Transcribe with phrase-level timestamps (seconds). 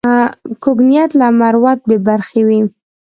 [0.63, 2.61] کوږ نیت له مروت بې برخې وي